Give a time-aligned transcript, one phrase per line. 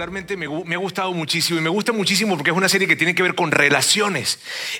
[0.00, 3.14] Particularmente me, ha gustado muchísimo y me gusta muchísimo porque es una serie que tiene
[3.14, 4.38] que ver con relaciones.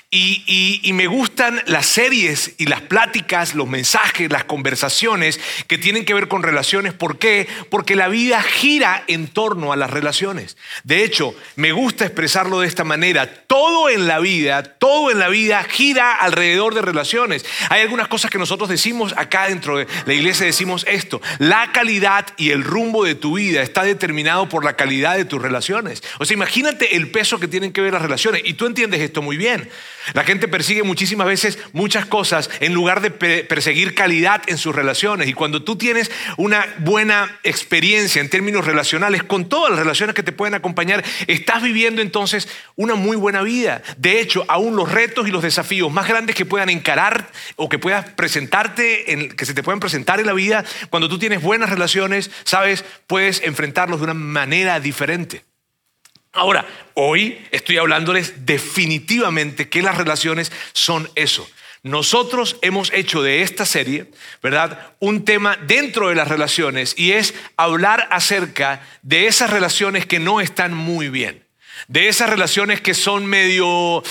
[0.09, 6.13] Y, me gustan las series y las pláticas, los mensajes, las conversaciones que tienen que
[6.13, 6.93] ver con relaciones.
[6.93, 7.47] ¿Por qué?
[7.69, 10.57] Porque la vida gira en torno a las relaciones.
[10.83, 13.45] De hecho, me gusta expresarlo de esta manera.
[13.45, 17.45] Todo en la vida, todo en la vida gira alrededor de relaciones.
[17.69, 21.21] Hay algunas cosas que nosotros decimos acá dentro de la iglesia, decimos esto.
[21.37, 25.41] La calidad y el rumbo de tu vida está determinado por la calidad de tus
[25.41, 26.03] relaciones.
[26.19, 28.41] O sea, imagínate el peso que tienen que ver las relaciones.
[28.45, 29.69] Y tú entiendes esto muy bien.
[30.13, 35.27] La gente persigue muchísimas veces muchas cosas en lugar de perseguir calidad en sus relaciones.
[35.27, 40.23] Y cuando tú tienes una buena experiencia en términos relacionales con todas las relaciones que
[40.23, 43.81] te pueden acompañar, estás viviendo entonces una muy buena vida.
[43.97, 47.79] De hecho, aún los retos y los desafíos más grandes que puedan encarar o que
[47.79, 51.69] puedas presentarte, en, que se te puedan presentar en la vida, cuando tú tienes buenas
[51.69, 55.00] relaciones, sabes, puedes enfrentarlos de una manera diferente.
[56.33, 61.47] Ahora, hoy estoy hablándoles definitivamente que las relaciones son eso.
[61.83, 64.05] Nosotros hemos hecho de esta serie,
[64.41, 64.93] ¿verdad?
[64.99, 70.41] Un tema dentro de las relaciones y es hablar acerca de esas relaciones que no
[70.41, 71.43] están muy bien.
[71.87, 74.03] De esas relaciones que son medio,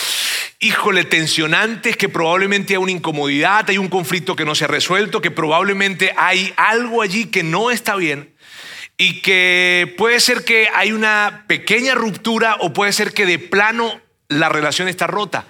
[0.58, 5.22] híjole, tensionantes, que probablemente hay una incomodidad, hay un conflicto que no se ha resuelto,
[5.22, 8.34] que probablemente hay algo allí que no está bien
[9.00, 13.98] y que puede ser que hay una pequeña ruptura o puede ser que de plano
[14.28, 15.46] la relación está rota.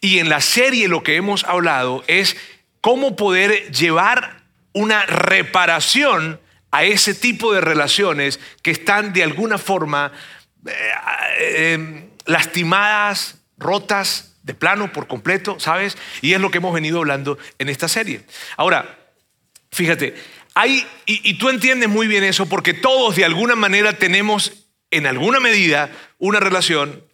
[0.00, 2.36] Y en la serie lo que hemos hablado es
[2.80, 6.40] cómo poder llevar una reparación
[6.72, 10.10] a ese tipo de relaciones que están de alguna forma
[10.66, 10.72] eh,
[11.38, 15.96] eh, lastimadas, rotas, de plano, por completo, ¿sabes?
[16.20, 18.22] Y es lo que hemos venido hablando en esta serie.
[18.56, 18.98] Ahora,
[19.70, 20.16] fíjate,
[20.66, 24.52] y, tú entiendes muy bien eso porque todos de alguna manera tenemos
[24.90, 27.04] en alguna medida una relación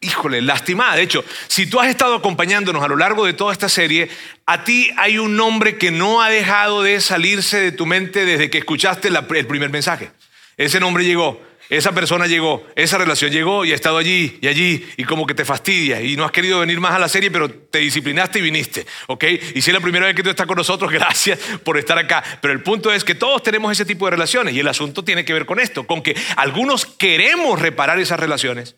[0.00, 0.94] híjole, lastimada.
[0.94, 4.08] De hecho, si tú has estado acompañándonos a lo largo de toda esta serie,
[4.46, 8.48] a ti hay un nombre que no ha dejado de salirse de tu mente desde
[8.48, 10.12] que escuchaste el primer mensaje.
[10.58, 11.40] Ese nombre llegó.
[11.70, 15.34] Esa persona llegó, esa relación llegó y ha estado allí y allí y como que
[15.34, 18.42] te fastidia y no has querido venir más a la serie, pero te disciplinaste y
[18.42, 19.24] viniste, ¿ok?
[19.54, 22.24] Y si es la primera vez que tú estás con nosotros, gracias por estar acá.
[22.40, 25.26] Pero el punto es que todos tenemos ese tipo de relaciones y el asunto tiene
[25.26, 28.76] que ver con esto, con que algunos queremos reparar esas relaciones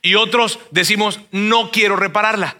[0.00, 2.56] y otros decimos, no quiero repararla.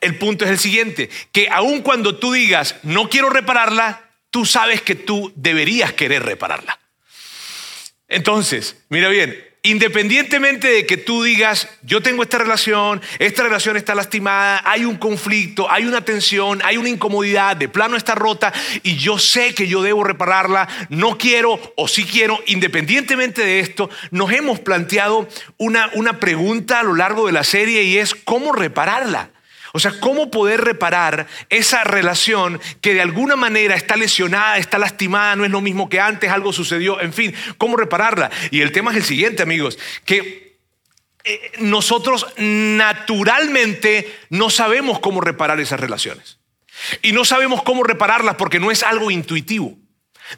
[0.00, 4.82] El punto es el siguiente, que aun cuando tú digas, no quiero repararla, tú sabes
[4.82, 6.78] que tú deberías querer repararla.
[8.08, 13.96] Entonces, mira bien, independientemente de que tú digas, yo tengo esta relación, esta relación está
[13.96, 18.52] lastimada, hay un conflicto, hay una tensión, hay una incomodidad, de plano está rota
[18.84, 23.90] y yo sé que yo debo repararla, no quiero o sí quiero, independientemente de esto,
[24.12, 28.52] nos hemos planteado una, una pregunta a lo largo de la serie y es cómo
[28.52, 29.30] repararla.
[29.76, 35.36] O sea, ¿cómo poder reparar esa relación que de alguna manera está lesionada, está lastimada,
[35.36, 38.30] no es lo mismo que antes, algo sucedió, en fin, ¿cómo repararla?
[38.50, 40.60] Y el tema es el siguiente, amigos, que
[41.24, 46.38] eh, nosotros naturalmente no sabemos cómo reparar esas relaciones.
[47.02, 49.76] Y no sabemos cómo repararlas porque no es algo intuitivo.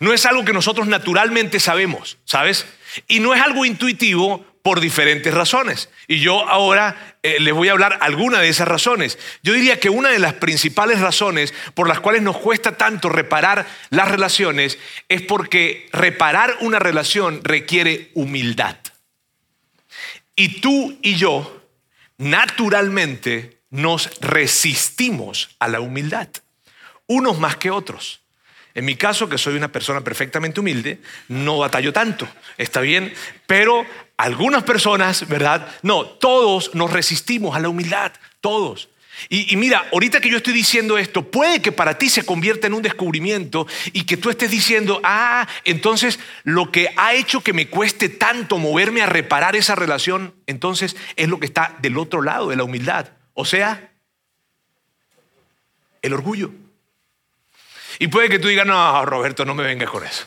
[0.00, 2.66] No es algo que nosotros naturalmente sabemos, ¿sabes?
[3.06, 5.88] Y no es algo intuitivo por diferentes razones.
[6.08, 9.18] Y yo ahora eh, les voy a hablar alguna de esas razones.
[9.42, 13.66] Yo diría que una de las principales razones por las cuales nos cuesta tanto reparar
[13.88, 14.78] las relaciones
[15.08, 18.76] es porque reparar una relación requiere humildad.
[20.36, 21.62] Y tú y yo,
[22.18, 26.28] naturalmente, nos resistimos a la humildad,
[27.06, 28.20] unos más que otros.
[28.74, 32.28] En mi caso, que soy una persona perfectamente humilde, no batallo tanto,
[32.58, 33.14] está bien,
[33.46, 33.86] pero
[34.18, 35.66] algunas personas, ¿verdad?
[35.82, 38.90] No, todos nos resistimos a la humildad, todos.
[39.28, 42.74] Y, mira, ahorita que yo estoy diciendo esto, puede que para ti se convierta en
[42.74, 47.68] un descubrimiento y que tú estés diciendo, ah, entonces lo que ha hecho que me
[47.68, 52.50] cueste tanto moverme a reparar esa relación, entonces es lo que está del otro lado
[52.50, 53.08] de la humildad.
[53.34, 53.90] O sea,
[56.00, 56.52] el orgullo.
[57.98, 60.26] Y puede que tú digas, no, Roberto, no me vengas con eso.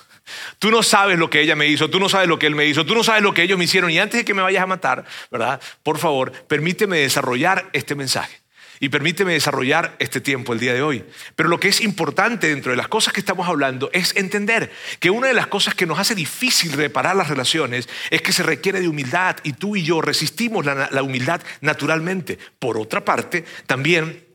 [0.60, 2.66] Tú no sabes lo que ella me hizo, tú no sabes lo que él me
[2.66, 3.92] hizo, tú no sabes lo que ellos me hicieron.
[3.92, 5.62] Y antes de que me vayas a matar, ¿verdad?
[5.83, 8.42] Por favor, permíteme desarrollar este mensaje.
[8.83, 11.06] Y permíteme desarrollar este tiempo el día de hoy.
[11.36, 15.12] Pero lo que es importante dentro de las cosas que estamos hablando es entender que
[15.12, 18.81] una de las cosas que nos hace difícil reparar las relaciones es que se requiere
[18.81, 22.39] de humildad y tú y yo resistimos la, la humildad naturalmente.
[22.57, 24.25] Por otra parte, también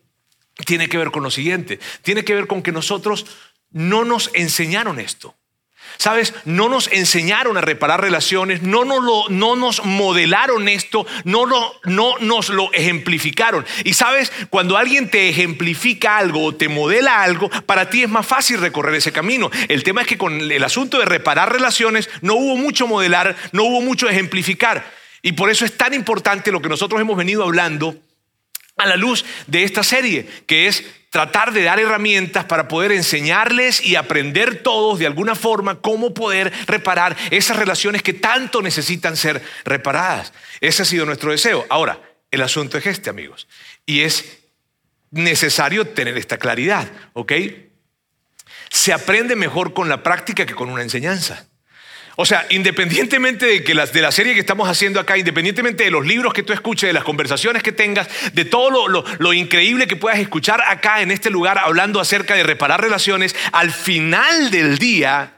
[0.65, 3.27] tiene que ver con lo siguiente, tiene que ver con que nosotros
[3.73, 5.35] no nos enseñaron esto.
[5.99, 11.47] Sabes, no nos enseñaron a reparar relaciones, no nos, lo, no nos modelaron esto, no,
[11.85, 13.65] no nos lo ejemplificaron.
[13.85, 18.27] Y sabes, cuando alguien te ejemplifica algo o te modela algo, para ti es más
[18.27, 19.51] fácil recorrer ese camino.
[19.69, 23.65] El tema es que con el asunto de reparar relaciones no hubo mucho modelar, no
[23.65, 24.85] hubo mucho ejemplificar.
[25.23, 27.97] Y por eso es tan importante lo que nosotros hemos venido hablando
[28.77, 33.83] a la luz de esta serie, que es tratar de dar herramientas para poder enseñarles
[33.83, 39.43] y aprender todos de alguna forma cómo poder reparar esas relaciones que tanto necesitan ser
[39.65, 40.33] reparadas.
[40.61, 41.65] Ese ha sido nuestro deseo.
[41.71, 42.01] Ahora,
[42.31, 43.49] el asunto es este, amigos,
[43.87, 44.41] y es
[45.11, 47.33] necesario tener esta claridad, ¿ok?
[48.69, 51.49] Se aprende mejor con la práctica que con una enseñanza.
[52.19, 55.91] O sea, independientemente de, que las, de la serie que estamos haciendo acá, independientemente de
[55.91, 59.87] los libros que tú escuches, de las conversaciones que tengas, de todo lo, lo increíble
[59.87, 64.79] que puedas escuchar acá en este lugar hablando acerca de reparar relaciones, al final del
[64.79, 65.36] día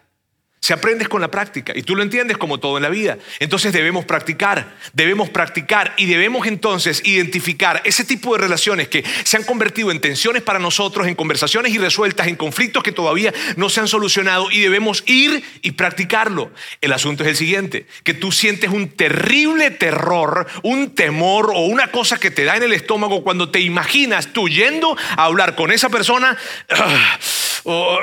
[0.60, 3.18] se aprendes con la práctica y tú lo entiendes como todo en la vida.
[3.38, 9.36] Entonces debemos practicar, debemos practicar y debemos entonces identificar ese tipo de relaciones que se
[9.36, 13.80] han convertido en tensiones para nosotros, en conversaciones irresueltas, en conflictos que todavía no se
[13.80, 16.50] han solucionado y debemos ir y practicarlo.
[16.80, 21.88] El asunto es el siguiente, que tú sientes un terrible terror, un temor o una
[21.90, 25.70] cosa que te da en el estómago cuando te imaginas tú yendo a hablar con
[25.70, 26.36] esa persona.
[26.70, 27.18] Ah,
[27.64, 27.98] oh,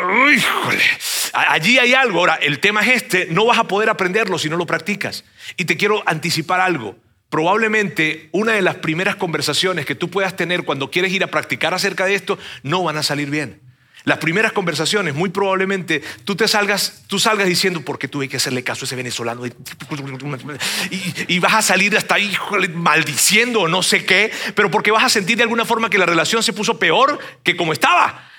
[1.34, 2.20] allí hay algo.
[2.20, 5.24] Ahora, el tema es este, no vas a poder aprenderlo si no lo practicas.
[5.58, 6.96] Y te quiero anticipar algo.
[7.30, 11.74] Probablemente una de las primeras conversaciones que tú puedas tener cuando quieres ir a practicar
[11.74, 13.62] acerca de esto no van a salir bien.
[14.04, 18.38] Las primeras conversaciones, muy probablemente tú te salgas, tú salgas diciendo, ¿por qué tuve que
[18.38, 19.42] hacerle caso a ese venezolano?
[21.28, 22.32] Y, vas a salir hasta ahí
[22.76, 26.06] maldiciendo o no sé qué, pero porque vas a sentir de alguna forma que la
[26.06, 28.30] relación se puso peor que como estaba.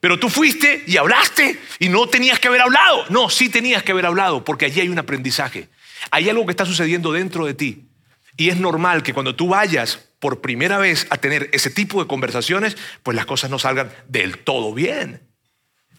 [0.00, 3.04] Pero tú fuiste y hablaste y no tenías que haber hablado.
[3.08, 5.68] No, sí tenías que haber hablado porque allí hay un aprendizaje.
[6.10, 7.88] Hay algo que está sucediendo dentro de ti.
[8.36, 12.08] Y es normal que cuando tú vayas por primera vez a tener ese tipo de
[12.08, 15.22] conversaciones, pues las cosas no salgan del todo bien.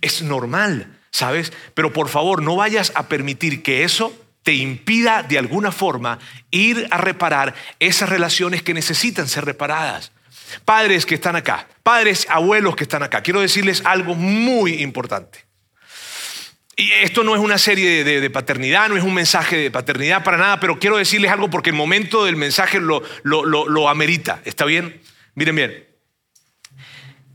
[0.02, 1.52] Es normal, ¿sabes?
[1.74, 6.20] Pero por favor, no vayas a permitir que eso te impida de alguna forma
[6.52, 10.12] ir a reparar esas relaciones que necesitan ser reparadas.
[10.66, 15.46] Padres que están acá, padres, abuelos que están acá, quiero decirles algo muy importante.
[16.80, 20.38] Y esto no es una serie de, paternidad, no es un mensaje de paternidad para
[20.38, 24.42] nada, pero quiero decirles algo porque el momento del mensaje lo, lo, lo amerita.
[24.46, 25.02] ¿Está bien?
[25.34, 25.88] Miren bien.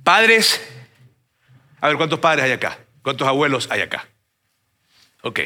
[0.05, 0.61] Padres,
[1.81, 4.08] a ver cuántos padres hay acá, cuántos abuelos hay acá.
[5.23, 5.41] Ok.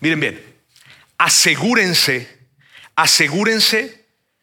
[0.00, 0.56] Miren bien.
[1.18, 2.28] Asegúrense,
[2.96, 3.97] asegúrense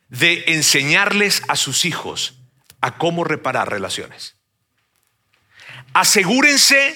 [0.10, 2.36] de enseñarles a sus hijos
[2.82, 4.36] a cómo reparar relaciones.
[5.94, 6.96] Asegúrense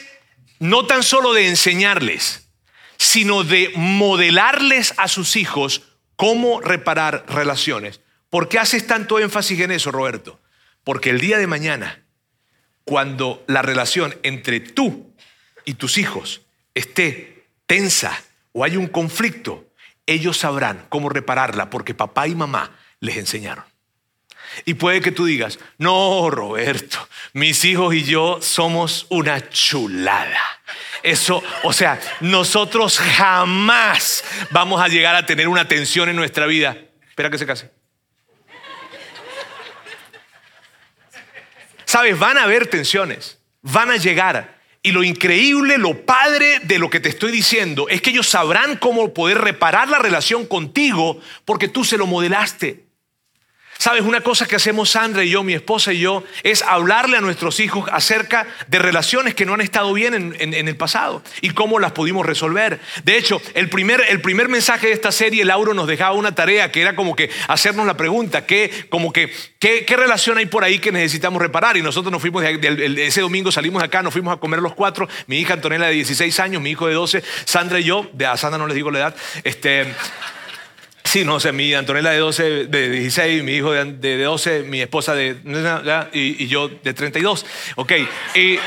[0.60, 2.50] no tan solo de enseñarles,
[2.98, 5.84] sino de modelarles a sus hijos
[6.16, 8.02] cómo reparar relaciones.
[8.30, 10.40] ¿Por qué haces tanto énfasis en eso, Roberto?
[10.84, 12.04] Porque el día de mañana,
[12.84, 15.14] cuando la relación entre tú
[15.66, 16.42] y tus hijos
[16.74, 19.66] esté tensa o hay un conflicto,
[20.06, 23.66] ellos sabrán cómo repararla porque papá y mamá les enseñaron.
[24.66, 30.42] Y puede que tú digas, no, Roberto, mis hijos y yo somos una chulada.
[31.04, 36.78] Eso, o sea, nosotros jamás vamos a llegar a tener una tensión en nuestra vida.
[37.08, 37.72] Espera que se case.
[41.86, 44.60] Sabes, van a haber tensiones, van a llegar.
[44.82, 48.78] Y lo increíble, lo padre de lo que te estoy diciendo es que ellos sabrán
[48.78, 52.89] cómo poder reparar la relación contigo porque tú se lo modelaste.
[53.82, 57.22] Sabes, una cosa que hacemos Sandra y yo, mi esposa y yo, es hablarle a
[57.22, 61.80] nuestros hijos acerca de relaciones que no han estado bien en, el pasado y cómo
[61.80, 62.82] las pudimos resolver.
[63.06, 66.74] De hecho, el primer, el primer mensaje de esta serie, Lauro nos dejaba una tarea
[66.74, 70.80] que era como que hacernos la pregunta, ¿qué, como que, ¿qué, relación hay por ahí
[70.80, 71.78] que necesitamos reparar?
[71.78, 75.40] Y nosotros nos fuimos, ese domingo salimos acá, nos fuimos a comer los cuatro, mi
[75.40, 78.58] hija Antonella de 16 años, mi hijo de 12, Sandra y yo, de a Sandra
[78.58, 79.96] no les digo la edad, este...
[81.20, 85.16] Sí, no sé, mi Antonella de 12, de 16, mi hijo de, 12, mi esposa
[85.16, 85.38] de...
[86.14, 87.48] Y, yo de 32.
[87.78, 87.94] Ok.
[88.36, 88.60] Y,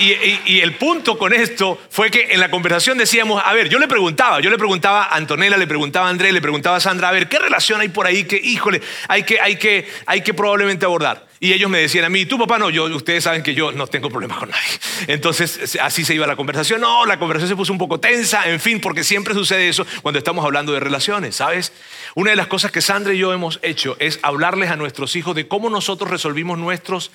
[0.00, 3.86] y, el punto con esto fue que en la conversación decíamos, a ver, yo le
[3.86, 7.12] preguntaba, yo le preguntaba a Antonella, le preguntaba a Andrés, le preguntaba a Sandra, a
[7.12, 10.84] ver, ¿qué relación hay por ahí que, híjole, hay que, hay que, hay que probablemente
[10.84, 11.24] abordar?
[11.44, 13.86] Y ellos me decían a mí, tú papá no, yo, ustedes saben que yo no
[13.86, 14.80] tengo problemas con nadie.
[15.08, 16.80] Entonces así se iba la conversación.
[16.80, 20.16] No, la conversación se puso un poco tensa, en fin, porque siempre sucede eso cuando
[20.16, 21.74] estamos hablando de relaciones, ¿sabes?
[22.14, 25.36] Una de las cosas que Sandra y yo hemos hecho es hablarles a nuestros hijos
[25.36, 27.10] de cómo nosotros resolvimos nuestros,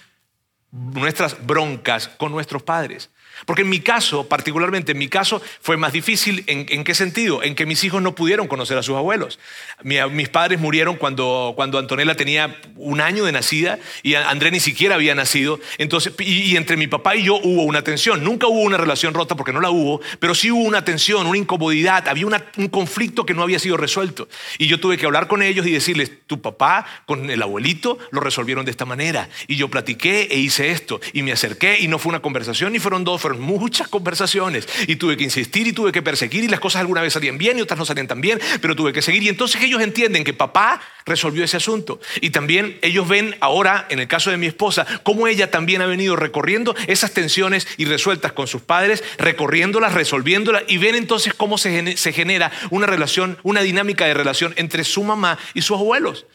[0.71, 3.09] nuestras broncas con nuestros padres.
[3.45, 6.43] Porque en mi caso, particularmente en mi caso, fue más difícil.
[6.47, 7.43] ¿En, qué sentido?
[7.43, 9.39] En que mis hijos no pudieron conocer a sus abuelos.
[9.83, 14.95] mis padres murieron cuando, cuando Antonella tenía un año de nacida y André ni siquiera
[14.95, 15.59] había nacido.
[15.77, 18.23] Entonces, y, entre mi papá y yo hubo una tensión.
[18.23, 21.37] Nunca hubo una relación rota porque no la hubo, pero sí hubo una tensión, una
[21.37, 22.07] incomodidad.
[22.07, 24.27] Había un conflicto que no había sido resuelto.
[24.57, 28.21] Y yo tuve que hablar con ellos y decirles, tu papá con el abuelito lo
[28.21, 29.29] resolvieron de esta manera.
[29.47, 30.99] Y yo platiqué e hice esto.
[31.13, 35.17] Y me acerqué y no fue una conversación ni fueron dos, muchas conversaciones y tuve
[35.17, 37.77] que insistir y tuve que perseguir y las cosas alguna vez salían bien y otras
[37.77, 39.23] no salían tan bien, pero tuve que seguir.
[39.23, 41.99] Y entonces ellos entienden que papá resolvió ese asunto.
[42.21, 45.85] Y también ellos ven ahora, en el caso de mi esposa, cómo ella también ha
[45.85, 51.57] venido recorriendo esas tensiones y resueltas con sus padres, recorriéndolas, resolviéndolas, y ven entonces cómo
[51.57, 56.25] se, se genera una relación, una dinámica de relación entre su mamá y sus abuelos.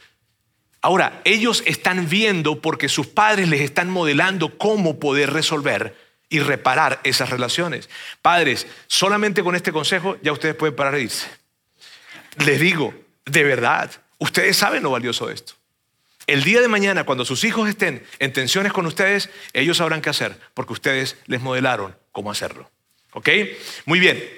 [0.84, 6.03] Ahora, ellos están viendo porque sus padres les están modelando cómo poder resolver
[6.34, 7.88] y reparar esas relaciones.
[8.20, 11.28] Padres, solamente con este consejo ya ustedes pueden parar de irse.
[12.44, 12.92] Les digo,
[13.24, 13.88] de verdad,
[14.18, 15.54] ustedes saben lo valioso de esto.
[16.26, 20.10] El día de mañana, cuando sus hijos estén en tensiones con ustedes, ellos sabrán qué
[20.10, 22.68] hacer, porque ustedes les modelaron cómo hacerlo.
[23.12, 23.28] ¿Ok?
[23.84, 24.28] Muy bien.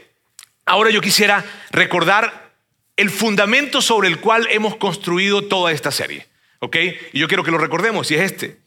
[0.67, 2.53] Ahora yo quisiera recordar
[2.97, 6.27] el fundamento sobre el cual hemos construido toda esta serie.
[6.59, 6.77] ¿Ok?
[7.15, 8.59] Y yo quiero que lo recordemos, y es este.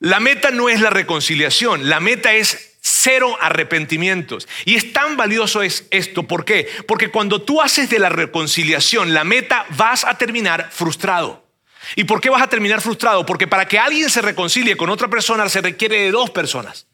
[0.00, 4.46] La meta no es la reconciliación, la meta es cero arrepentimientos.
[4.64, 6.68] Y es tan valioso es esto, ¿por qué?
[6.86, 11.44] Porque cuando tú haces de la reconciliación la meta, vas a terminar frustrado.
[11.96, 13.26] ¿Y por qué vas a terminar frustrado?
[13.26, 16.86] Porque para que alguien se reconcilie con otra persona se requiere de dos personas.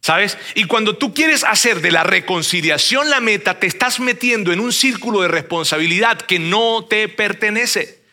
[0.00, 0.36] ¿Sabes?
[0.54, 4.70] Y cuando tú quieres hacer de la reconciliación la meta, te estás metiendo en un
[4.70, 8.03] círculo de responsabilidad que no te pertenece.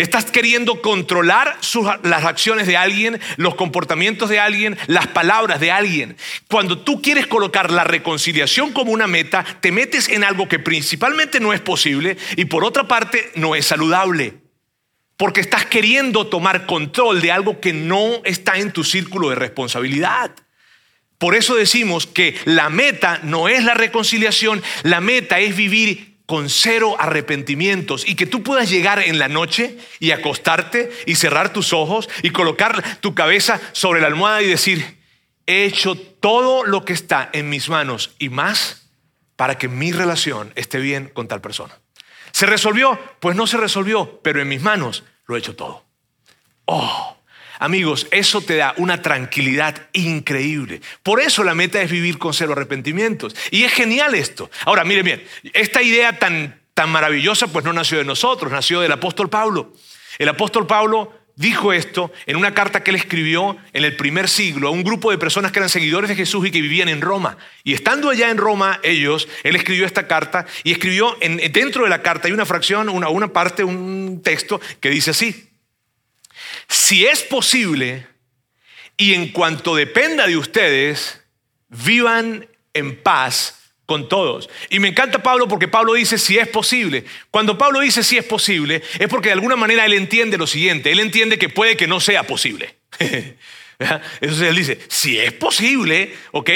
[0.00, 1.58] Estás queriendo controlar
[2.04, 6.16] las acciones de alguien, los comportamientos de alguien, las palabras de alguien.
[6.48, 11.38] Cuando tú quieres colocar la reconciliación como una meta, te metes en algo que principalmente
[11.38, 14.38] no es posible y por otra parte no es saludable.
[15.18, 20.30] Porque estás queriendo tomar control de algo que no está en tu círculo de responsabilidad.
[21.18, 26.48] Por eso decimos que la meta no es la reconciliación, la meta es vivir con
[26.48, 31.72] cero arrepentimientos y que tú puedas llegar en la noche y acostarte y cerrar tus
[31.72, 35.00] ojos y colocar tu cabeza sobre la almohada y decir,
[35.48, 38.92] he hecho todo lo que está en mis manos y más
[39.34, 41.80] para que mi relación esté bien con tal persona.
[42.30, 42.96] ¿Se resolvió?
[43.18, 45.84] Pues no se resolvió, pero en mis manos lo he hecho todo.
[46.66, 47.09] Oh,
[47.60, 50.80] Amigos, eso te da una tranquilidad increíble.
[51.02, 53.36] Por eso la meta es vivir con cero arrepentimientos.
[53.50, 54.50] Y es genial esto.
[54.64, 58.92] Ahora, miren bien, esta idea tan, tan maravillosa pues no nació de nosotros, nació del
[58.92, 59.74] apóstol Pablo.
[60.18, 64.68] El apóstol Pablo dijo esto en una carta que él escribió en el primer siglo
[64.68, 67.36] a un grupo de personas que eran seguidores de Jesús y que vivían en Roma.
[67.62, 71.90] Y estando allá en Roma, ellos, él escribió esta carta y escribió en, dentro de
[71.90, 75.49] la carta hay una fracción, una, una parte, un texto que dice así
[76.68, 78.06] si es posible
[78.96, 81.22] y en cuanto dependa de ustedes,
[81.68, 84.48] vivan en paz con todos.
[84.68, 87.04] Y me encanta Pablo porque Pablo dice si es posible.
[87.30, 90.92] Cuando Pablo dice si es posible, es porque de alguna manera él entiende lo siguiente,
[90.92, 92.76] él entiende que puede que no sea posible.
[94.20, 96.50] Entonces él dice, si es posible, ¿ok?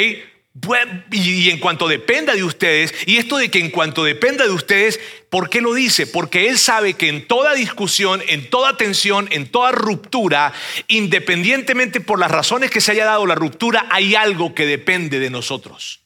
[1.10, 5.00] Y en cuanto dependa de ustedes, y esto de que en cuanto dependa de ustedes,
[5.28, 6.06] ¿por qué lo dice?
[6.06, 10.52] Porque Él sabe que en toda discusión, en toda tensión, en toda ruptura,
[10.86, 15.30] independientemente por las razones que se haya dado la ruptura, hay algo que depende de
[15.30, 16.02] nosotros.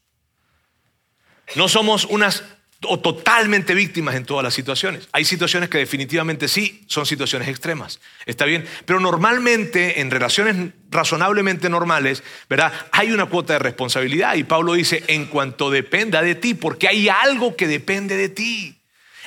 [1.55, 2.43] No somos unas
[2.85, 5.09] o totalmente víctimas en todas las situaciones.
[5.13, 11.69] Hay situaciones que definitivamente sí son situaciones extremas, está bien, pero normalmente en relaciones razonablemente
[11.69, 12.73] normales, ¿verdad?
[12.93, 17.09] Hay una cuota de responsabilidad y Pablo dice, en cuanto dependa de ti, porque hay
[17.09, 18.77] algo que depende de ti,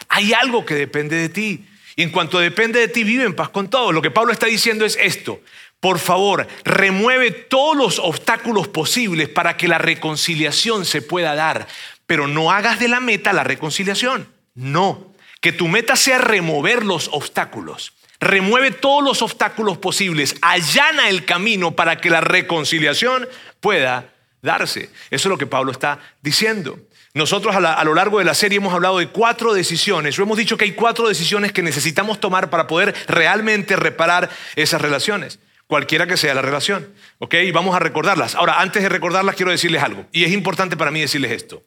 [0.07, 1.67] hay algo que depende de ti.
[1.97, 3.91] Y en cuanto depende de ti, vive en paz con todo.
[3.91, 5.41] Lo que Pablo está diciendo es esto,
[5.81, 11.67] por favor, remueve todos los obstáculos posibles para que la reconciliación se pueda dar
[12.11, 14.27] pero no hagas de la meta la reconciliación.
[14.53, 17.93] No, que tu meta sea remover los obstáculos.
[18.19, 23.29] Remueve todos los obstáculos posibles, allana el camino para que la reconciliación
[23.61, 24.09] pueda
[24.41, 24.89] darse.
[25.09, 26.77] Eso es lo que Pablo está diciendo.
[27.13, 30.57] Nosotros a, lo largo de la serie hemos hablado de cuatro decisiones, o hemos dicho
[30.57, 35.39] que hay cuatro decisiones que necesitamos tomar para poder realmente reparar esas relaciones.
[35.71, 36.93] Cualquiera que sea la relación.
[37.19, 37.33] ¿Ok?
[37.53, 38.35] Vamos a recordarlas.
[38.35, 40.05] Ahora, antes de recordarlas, quiero decirles algo.
[40.11, 41.63] Y es importante para mí decirles esto.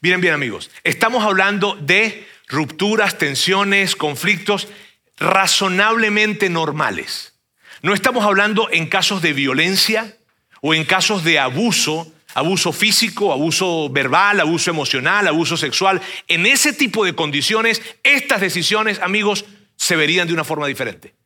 [0.00, 0.70] Miren bien, amigos.
[0.84, 4.68] Estamos hablando de rupturas, tensiones, conflictos
[5.16, 7.34] razonablemente normales.
[7.82, 10.16] No estamos hablando en casos de violencia
[10.60, 16.00] o en casos de abuso, abuso físico, abuso verbal, abuso emocional, abuso sexual.
[16.28, 21.16] En ese tipo de condiciones, estas decisiones, amigos, se verían de una forma diferente.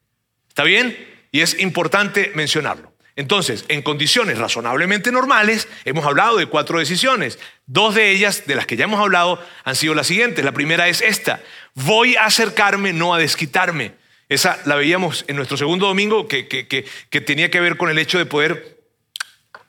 [0.49, 1.12] ¿Está bien?
[1.33, 2.93] Y es importante mencionarlo.
[3.17, 7.39] Entonces, en condiciones razonablemente normales, hemos hablado de cuatro decisiones.
[7.67, 10.45] Dos de ellas, de las que ya hemos hablado, han sido las siguientes.
[10.45, 11.41] La primera es esta.
[11.75, 13.93] Voy a acercarme, no a desquitarme.
[14.29, 18.17] Esa la veíamos en nuestro segundo domingo, que, que, tenía que ver con el hecho
[18.17, 18.79] de poder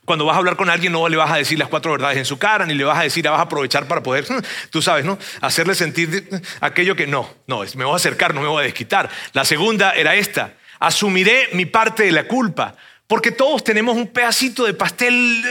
[0.06, 2.26] cuando vas a hablar con alguien no le vas a decir las cuatro verdades en
[2.26, 4.26] su cara, ni le vas a decir, vas a aprovechar para poder,
[4.70, 5.18] tú sabes, ¿no?
[5.40, 6.28] Hacerle sentir
[6.60, 9.10] aquello que no, no, me voy a acercar, no me voy a desquitar.
[9.32, 12.76] La segunda era esta, asumiré mi parte de la culpa.
[13.08, 15.50] Porque todos tenemos un pedacito de pastel, eh,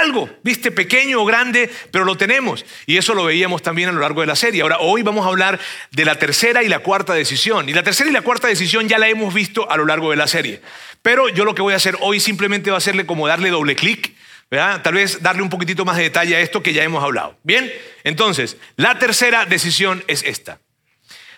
[0.00, 2.64] algo, viste, pequeño o grande, pero lo tenemos.
[2.86, 4.62] Y eso lo veíamos también a lo largo de la serie.
[4.62, 5.58] Ahora, hoy vamos a hablar
[5.90, 7.68] de la tercera y la cuarta decisión.
[7.68, 10.16] Y la tercera y la cuarta decisión ya la hemos visto a lo largo de
[10.16, 10.60] la serie.
[11.02, 13.76] Pero yo lo que voy a hacer hoy simplemente va a hacerle como darle doble
[13.76, 14.14] clic,
[14.50, 14.80] ¿verdad?
[14.82, 17.36] Tal vez darle un poquitito más de detalle a esto que ya hemos hablado.
[17.42, 17.70] Bien,
[18.04, 20.58] entonces, la tercera decisión es esta.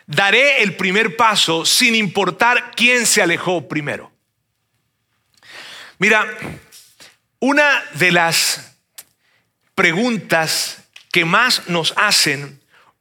[0.07, 4.13] Daré el primer paso sin importar quién se alejó primero.
[5.99, 6.27] Mira,
[7.41, 8.79] una de las
[9.75, 12.61] preguntas que más nos hacen,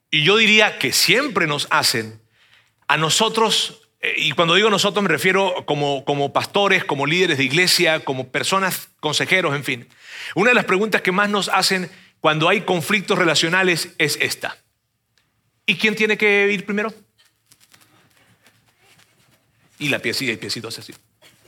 [0.09, 2.21] y yo diría que siempre nos hacen,
[2.87, 7.43] a nosotros, eh, y cuando digo nosotros me refiero como, como pastores, como líderes de
[7.43, 9.89] iglesia, como personas, consejeros, en fin.
[10.33, 14.57] Una de las preguntas que más nos hacen cuando hay conflictos relacionales es esta.
[15.65, 16.93] ¿Y quién tiene que ir primero?
[19.79, 20.93] Y la piecilla y piecito así.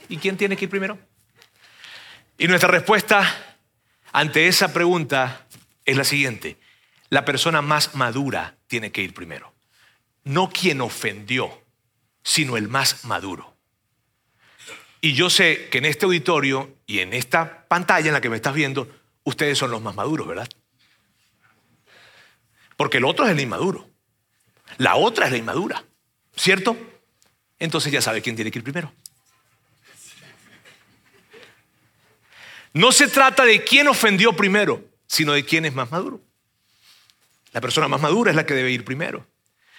[0.08, 0.98] ¿Y quién tiene que ir primero?
[2.36, 3.56] Y nuestra respuesta
[4.12, 5.46] ante esa pregunta
[5.84, 6.56] es la siguiente.
[7.10, 9.54] La persona más madura tiene que ir primero.
[10.24, 11.62] No quien ofendió,
[12.22, 13.56] sino el más maduro.
[15.00, 18.36] Y yo sé que en este auditorio y en esta pantalla en la que me
[18.36, 18.88] estás viendo,
[19.24, 20.48] ustedes son los más maduros, ¿verdad?
[22.76, 23.87] Porque el otro es el inmaduro.
[24.78, 25.84] La otra es la inmadura,
[26.36, 26.76] ¿cierto?
[27.58, 28.92] Entonces ya sabe quién tiene que ir primero.
[32.72, 36.20] No se trata de quién ofendió primero, sino de quién es más maduro.
[37.52, 39.26] La persona más madura es la que debe ir primero.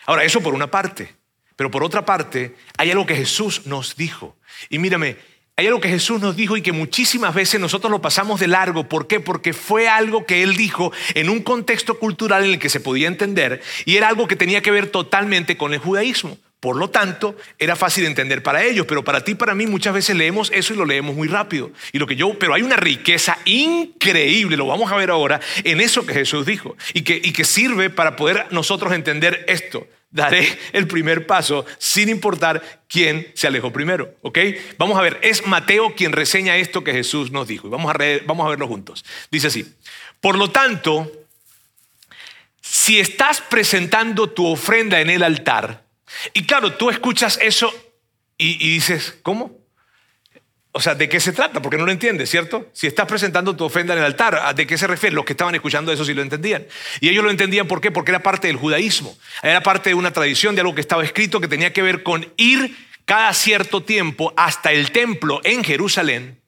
[0.06, 1.16] Ahora, eso por una parte.
[1.56, 4.38] Pero por otra parte, hay algo que Jesús nos dijo.
[4.70, 5.18] Y mírame,
[5.60, 8.88] hay algo que Jesús nos dijo y que muchísimas veces nosotros lo pasamos de largo.
[8.88, 9.20] ¿Por qué?
[9.20, 13.10] Porque fue algo que Él dijo en un contexto cultural en el que se podía
[13.10, 16.38] entender y era algo que tenía que ver totalmente con el judaísmo.
[16.60, 19.94] Por lo tanto, era fácil de entender para ellos, pero para ti, para mí, muchas
[19.94, 21.72] veces leemos eso y lo leemos muy rápido.
[21.94, 25.80] Y lo que yo, pero hay una riqueza increíble, lo vamos a ver ahora, en
[25.80, 30.58] eso que Jesús dijo y que, y que sirve para poder nosotros entender esto daré
[30.74, 34.16] el primer paso sin importar quién se alejó primero.
[34.22, 34.40] ¿Ok?
[34.78, 37.68] Vamos a ver, es Mateo quien reseña esto que Jesús nos dijo.
[37.68, 39.06] Y vamos a, vamos a verlo juntos.
[39.32, 39.72] Dice así,
[40.20, 41.12] por lo tanto,
[42.62, 45.89] si estás presentando tu ofrenda en el altar,
[46.34, 47.74] y claro, tú escuchas eso
[48.38, 49.60] y dices, ¿cómo?
[50.72, 51.62] O sea, ¿de qué se trata?
[51.62, 52.70] Porque no lo entiendes, ¿cierto?
[52.74, 55.16] Si estás presentando tu ofrenda en el altar, ¿de qué se refiere?
[55.16, 56.68] Los que estaban escuchando eso sí lo entendían.
[57.02, 57.90] Y ellos lo entendían, ¿por qué?
[57.90, 59.18] Porque era parte del judaísmo.
[59.42, 62.32] Era parte de una tradición, de algo que estaba escrito, que tenía que ver con
[62.38, 66.40] ir cada cierto tiempo hasta el templo en Jerusalén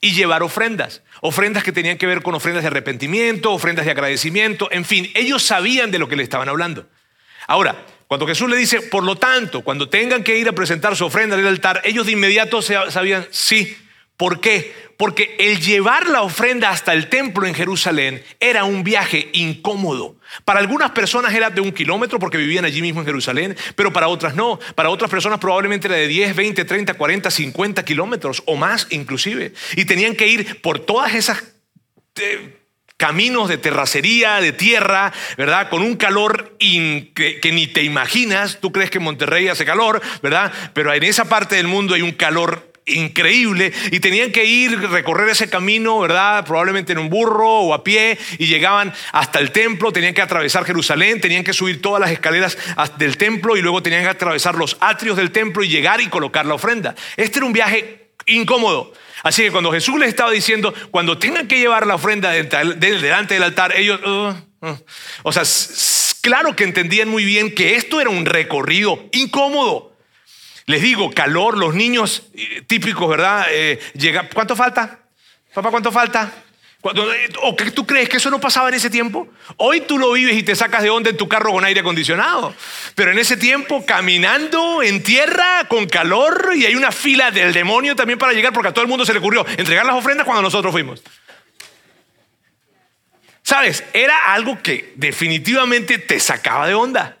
[0.00, 1.02] y llevar ofrendas.
[1.20, 5.42] Ofrendas que tenían que ver con ofrendas de arrepentimiento, ofrendas de agradecimiento, en fin, ellos
[5.42, 6.88] sabían de lo que le estaban hablando.
[7.46, 11.04] Ahora, cuando Jesús le dice, por lo tanto, cuando tengan que ir a presentar su
[11.04, 13.76] ofrenda en el altar, ellos de inmediato sabían, sí.
[14.16, 14.72] ¿Por qué?
[14.96, 20.16] Porque el llevar la ofrenda hasta el templo en Jerusalén era un viaje incómodo.
[20.46, 24.08] Para algunas personas era de un kilómetro porque vivían allí mismo en Jerusalén, pero para
[24.08, 24.58] otras no.
[24.74, 29.52] Para otras personas probablemente era de 10, 20, 30, 40, 50 kilómetros o más inclusive.
[29.74, 31.44] Y tenían que ir por todas esas...
[32.18, 32.56] Eh,
[32.96, 35.68] caminos de terracería, de tierra, ¿verdad?
[35.68, 38.58] Con un calor que, ni te imaginas.
[38.60, 40.52] Tú crees que Monterrey hace calor, ¿verdad?
[40.72, 45.28] Pero en esa parte del mundo hay un calor increíble y tenían que ir, recorrer
[45.28, 46.44] ese camino, ¿verdad?
[46.46, 50.64] Probablemente en un burro o a pie y llegaban hasta el templo, tenían que atravesar
[50.64, 52.56] Jerusalén, tenían que subir todas las escaleras
[52.96, 56.46] del templo y luego tenían que atravesar los atrios del templo y llegar y colocar
[56.46, 56.94] la ofrenda.
[57.16, 58.92] Este era un viaje incómodo.
[59.22, 63.42] Así que cuando Jesús les estaba diciendo, cuando tengan que llevar la ofrenda delante del
[63.42, 64.78] altar, ellos, uh, uh".
[65.22, 65.42] o sea,
[66.20, 69.96] claro que entendían muy bien que esto era un recorrido incómodo.
[70.66, 73.46] Les digo, calor, los niños eh, típicos, ¿verdad?
[73.50, 74.98] Eh, llega, ¿Cuánto falta?
[75.54, 76.32] Papá, ¿cuánto falta?
[76.94, 79.28] Eh, ¿O que tú crees que eso no pasaba en ese tiempo?
[79.56, 82.54] Hoy tú lo vives y te sacas de onda en tu carro con aire acondicionado.
[82.94, 87.96] Pero en ese tiempo, caminando en tierra, con calor, y hay una fila del demonio
[87.96, 90.42] también para llegar, porque a todo el mundo se le ocurrió entregar las ofrendas cuando
[90.42, 91.02] nosotros fuimos.
[93.42, 93.84] ¿Sabes?
[93.92, 97.18] Era algo que definitivamente te sacaba de onda.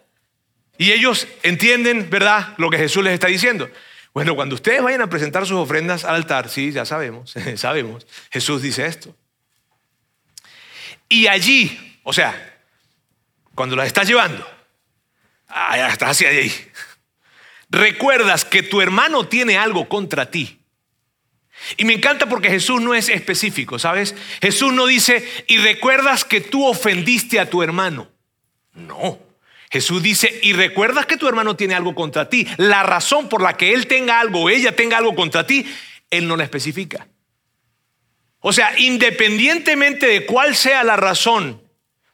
[0.78, 3.70] Y ellos entienden, ¿verdad?, lo que Jesús les está diciendo.
[4.12, 8.62] Bueno, cuando ustedes vayan a presentar sus ofrendas al altar, sí, ya sabemos, sabemos, Jesús
[8.62, 9.14] dice esto.
[11.08, 12.58] Y allí, o sea,
[13.54, 14.46] cuando las estás llevando,
[15.48, 16.52] ah, estás hacia ahí,
[17.70, 20.58] recuerdas que tu hermano tiene algo contra ti.
[21.76, 24.14] Y me encanta porque Jesús no es específico, ¿sabes?
[24.40, 28.08] Jesús no dice, y recuerdas que tú ofendiste a tu hermano.
[28.74, 29.18] No.
[29.70, 32.46] Jesús dice, y recuerdas que tu hermano tiene algo contra ti.
[32.56, 35.66] La razón por la que él tenga algo o ella tenga algo contra ti,
[36.10, 37.08] él no la especifica.
[38.40, 41.62] O sea, independientemente de cuál sea la razón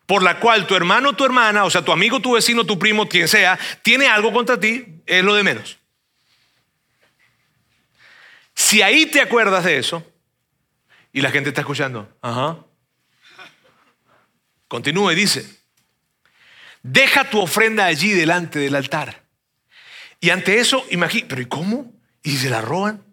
[0.07, 3.09] por la cual tu hermano tu hermana, o sea, tu amigo, tu vecino, tu primo,
[3.09, 5.79] quien sea, tiene algo contra ti, es lo de menos.
[8.55, 10.07] Si ahí te acuerdas de eso,
[11.13, 12.59] y la gente está escuchando, ajá,
[14.69, 15.63] continúa y dice,
[16.83, 19.23] Deja tu ofrenda allí delante del altar.
[20.21, 21.93] Y ante eso, imagínate, pero ¿y cómo?
[22.23, 23.05] ¿Y se la roban?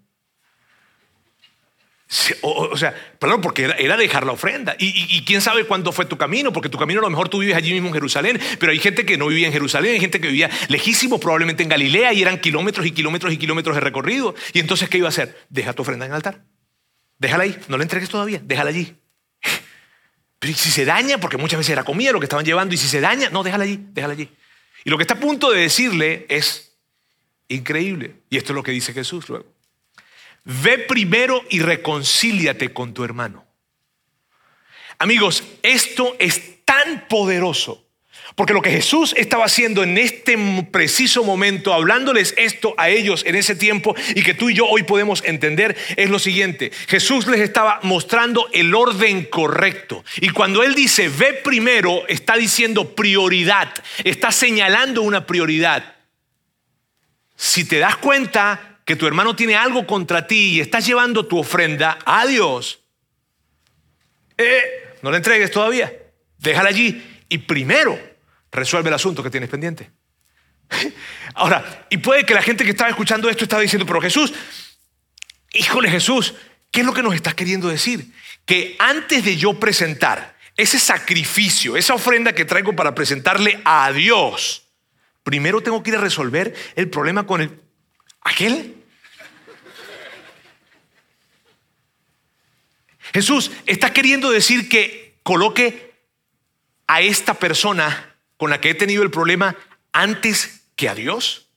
[2.42, 4.76] O, sea, perdón, porque era, dejar la ofrenda.
[4.80, 7.56] Y, quién sabe cuándo fue tu camino, porque tu camino a lo mejor tú vives
[7.56, 10.28] allí mismo en Jerusalén, pero hay gente que no vivía en Jerusalén, hay gente que
[10.28, 14.34] vivía lejísimo, probablemente en Galilea, y eran kilómetros y kilómetros y kilómetros de recorrido.
[14.54, 15.46] Y entonces, ¿qué iba a hacer?
[15.50, 16.44] Deja tu ofrenda en el altar.
[17.20, 18.96] Déjala ahí, no la entregues todavía, déjala allí.
[20.40, 22.88] Pero si se daña, porque muchas veces era comida lo que estaban llevando, y si
[22.88, 24.30] se daña, no, déjala allí, déjala allí.
[24.84, 26.76] Y lo que está a punto de decirle es
[27.50, 28.16] increíble.
[28.32, 29.59] Y esto es lo que dice Jesús luego.
[30.50, 33.46] Ve primero y reconcíliate con tu hermano.
[34.98, 37.86] Amigos, esto es tan poderoso
[38.36, 40.38] porque lo que Jesús estaba haciendo en este
[40.72, 44.84] preciso momento, hablándoles esto a ellos en ese tiempo y que tú y yo hoy
[44.84, 46.72] podemos entender, es lo siguiente.
[46.88, 50.06] Jesús les estaba mostrando el orden correcto.
[50.22, 53.74] Y cuando Él dice, ve primero, está diciendo prioridad,
[54.06, 55.96] está señalando una prioridad.
[57.36, 61.38] Si te das cuenta que tu hermano tiene algo contra ti y estás llevando tu
[61.38, 62.80] ofrenda a Dios,
[64.36, 65.94] eh, no la entregues todavía,
[66.40, 68.00] déjala allí y primero
[68.52, 69.92] resuelve el asunto que tienes pendiente.
[71.36, 74.34] Ahora, y puede que la gente que estaba escuchando esto estaba diciendo, pero Jesús,
[75.54, 76.34] híjole Jesús,
[76.72, 78.12] ¿qué es lo que nos estás queriendo decir?
[78.44, 84.64] Que antes de yo presentar ese sacrificio, esa ofrenda que traigo para presentarle a Dios,
[85.22, 87.62] primero tengo que ir a resolver el problema con el,
[88.22, 88.78] aquel.
[93.14, 95.94] Jesús, ¿estás queriendo decir que coloque
[96.88, 99.56] a esta persona con la que he tenido el problema
[99.92, 101.48] antes que a Dios?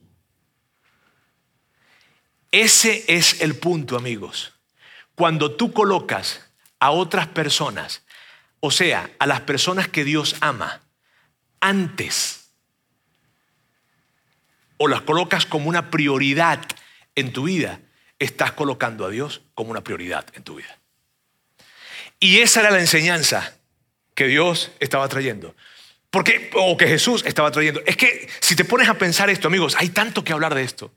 [2.51, 4.53] Ese es el punto, amigos.
[5.15, 6.47] Cuando tú colocas
[6.81, 8.03] a otras personas,
[8.61, 10.83] o sea, a las personas que Dios ama,
[11.61, 12.51] antes,
[14.77, 16.61] o las colocas como una prioridad
[17.15, 17.81] en tu vida,
[18.19, 20.82] estás colocando a Dios como una prioridad en tu vida.
[22.23, 23.53] Y esa era la enseñanza
[24.15, 25.57] que Dios estaba trayendo.
[26.09, 27.83] Porque, o que Jesús estaba trayendo.
[27.85, 30.93] Es que si te pones a pensar esto, amigos, hay tanto que hablar de esto.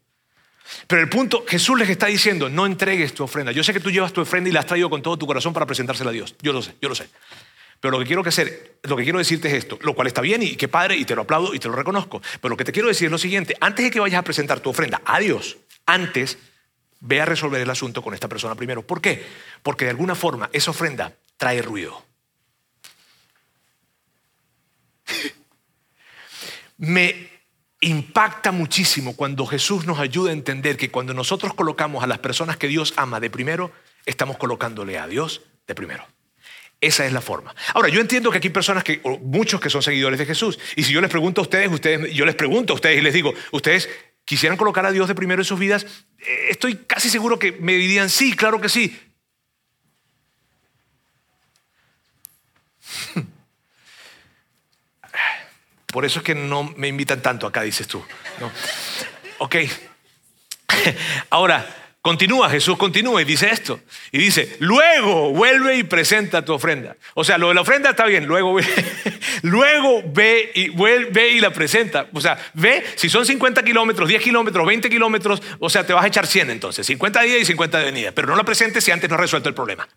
[0.86, 3.52] Pero el punto, Jesús les está diciendo, no entregues tu ofrenda.
[3.52, 5.52] Yo sé que tú llevas tu ofrenda y la has traído con todo tu corazón
[5.52, 6.36] para presentársela a Dios.
[6.44, 7.10] Yo lo sé, yo lo sé.
[7.80, 10.44] Pero lo que quiero que lo que quiero decirte es esto, lo cual está bien
[10.44, 12.22] y qué padre y te lo aplaudo y te lo reconozco.
[12.40, 14.60] Pero lo que te quiero decir es lo siguiente, antes de que vayas a presentar
[14.60, 15.58] tu ofrenda a Dios,
[15.88, 16.38] antes
[17.06, 18.82] ve a resolver el asunto con esta persona primero.
[18.82, 19.26] ¿Por qué?
[19.64, 22.04] Porque de alguna forma esa ofrenda trae ruido.
[26.78, 27.30] Me
[27.82, 32.58] impacta muchísimo cuando Jesús nos ayuda a entender que cuando nosotros colocamos a las personas
[32.58, 33.72] que Dios ama de primero,
[34.06, 36.06] estamos colocándole a Dios de primero.
[36.82, 37.56] Esa es la forma.
[37.74, 40.84] Ahora, yo entiendo que aquí hay personas que, muchos que son seguidores de Jesús, y
[40.84, 43.34] si yo les pregunto a ustedes, ustedes, yo les pregunto a ustedes y les digo,
[43.52, 43.90] ¿ustedes
[44.26, 45.86] quisieran colocar a Dios de primero en sus vidas?
[46.20, 49.00] Eh, estoy casi seguro que me dirían, sí, claro que sí.
[55.88, 58.04] Por eso es que no me invitan tanto acá, dices tú.
[59.38, 59.56] Ok.
[61.30, 63.80] Ahora, Continúa, Jesús continúa y dice esto.
[64.12, 66.96] Y dice, luego vuelve y presenta tu ofrenda.
[67.16, 68.64] O sea, lo de la ofrenda está bien, luego ve,
[69.42, 72.06] luego ve y, vuelve y la presenta.
[72.14, 76.04] O sea, ve, si son 50 kilómetros, 10 kilómetros, 20 kilómetros, o sea, te vas
[76.04, 78.12] a echar 100 entonces, 50 de ida y 50 de venida.
[78.12, 79.88] Pero no la presentes si antes no has resuelto el problema.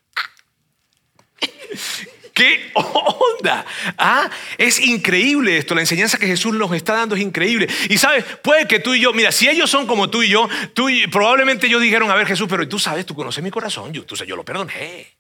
[2.39, 3.67] ¿Qué onda?
[3.99, 5.75] Ah, es increíble esto.
[5.75, 7.67] La enseñanza que Jesús nos está dando es increíble.
[7.89, 10.49] Y sabes, puede que tú y yo, mira, si ellos son como tú y yo,
[10.73, 14.05] tú probablemente ellos dijeron, a ver Jesús, pero tú sabes, tú conoces mi corazón, yo,
[14.05, 15.19] tú, yo lo perdoné.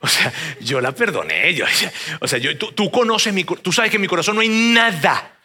[0.00, 1.52] O sea, yo la perdoné.
[1.52, 1.66] Yo,
[2.20, 5.36] o sea, tú conoces mi tú sabes que en mi corazón no hay nada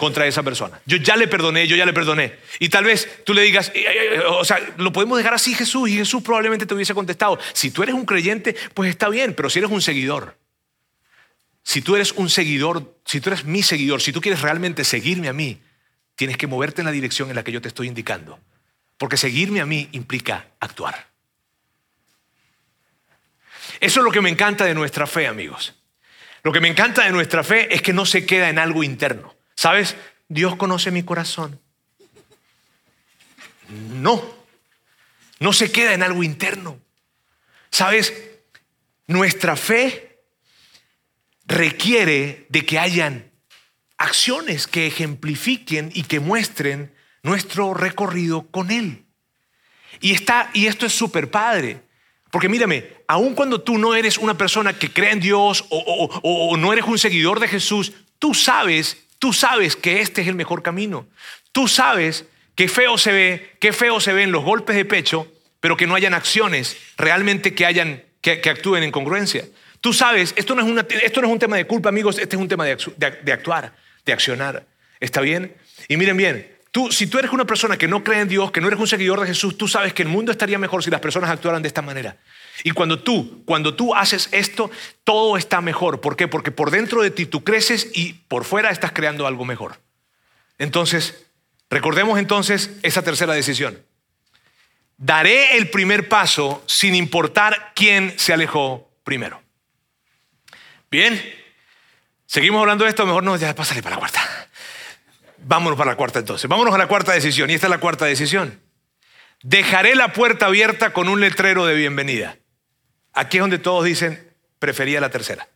[0.00, 0.80] contra esa persona.
[0.86, 2.38] Yo ya le perdoné, yo ya le perdoné.
[2.58, 5.54] Y tal vez tú le digas, eh, eh, eh, o sea, lo podemos dejar así
[5.54, 9.34] Jesús y Jesús probablemente te hubiese contestado, si tú eres un creyente, pues está bien,
[9.34, 10.38] pero si eres un seguidor,
[11.62, 15.28] si tú eres un seguidor, si tú eres mi seguidor, si tú quieres realmente seguirme
[15.28, 15.60] a mí,
[16.16, 18.40] tienes que moverte en la dirección en la que yo te estoy indicando.
[18.96, 21.08] Porque seguirme a mí implica actuar.
[23.80, 25.74] Eso es lo que me encanta de nuestra fe, amigos.
[26.42, 29.34] Lo que me encanta de nuestra fe es que no se queda en algo interno.
[29.60, 29.94] ¿Sabes?
[30.26, 31.60] Dios conoce mi corazón.
[33.68, 34.24] No,
[35.38, 36.80] no se queda en algo interno.
[37.70, 38.10] ¿Sabes?
[39.06, 40.22] Nuestra fe
[41.44, 43.30] requiere de que hayan
[43.98, 49.04] acciones que ejemplifiquen y que muestren nuestro recorrido con Él.
[50.00, 51.82] Y, está, y esto es súper padre,
[52.30, 56.56] porque mírame, aun cuando tú no eres una persona que cree en Dios o, o
[56.56, 60.62] no eres un seguidor de Jesús, tú sabes Tú sabes que este es el mejor
[60.62, 61.06] camino.
[61.52, 65.30] Tú sabes que feo se ve, qué feo se ven los golpes de pecho,
[65.60, 69.44] pero que no hayan acciones realmente que, hayan, que, actúen en congruencia.
[69.82, 72.42] Tú sabes, esto no, es esto no es un tema de culpa, amigos, este es
[72.42, 72.76] un tema de,
[73.22, 73.74] de actuar,
[74.06, 74.64] de accionar.
[75.00, 75.54] ¿Está bien?
[75.86, 78.60] Y miren bien, Tú, si tú eres una persona que no cree en Dios, que
[78.60, 81.00] no eres un seguidor de Jesús, tú sabes que el mundo estaría mejor si las
[81.00, 82.16] personas actuaran de esta manera.
[82.64, 84.70] Y cuando tú, cuando tú haces esto,
[85.04, 86.00] todo está mejor.
[86.00, 86.28] ¿Por qué?
[86.28, 89.80] Porque por dentro de ti tú creces y por fuera estás creando algo mejor.
[90.58, 91.26] Entonces,
[91.70, 93.82] recordemos entonces esa tercera decisión.
[94.96, 99.40] Daré el primer paso sin importar quién se alejó primero.
[100.90, 101.20] Bien,
[102.26, 104.20] seguimos hablando de esto, mejor no, ya pásale para la cuarta.
[105.38, 106.48] Vámonos para la cuarta entonces.
[106.48, 107.48] Vámonos a la cuarta decisión.
[107.48, 108.60] Y esta es la cuarta decisión.
[109.42, 112.36] Dejaré la puerta abierta con un letrero de bienvenida.
[113.12, 115.48] Aquí es donde todos dicen, prefería la tercera.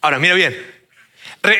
[0.00, 0.56] Ahora, mira bien.